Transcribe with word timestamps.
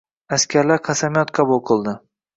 Askarlar 0.37 0.81
qasamyod 0.87 1.33
qabul 1.41 1.63
qilding 1.71 2.01